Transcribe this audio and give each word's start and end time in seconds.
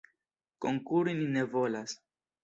Konkuri 0.65 1.13
ni 1.19 1.27
ne 1.35 1.43
volas. 1.51 1.93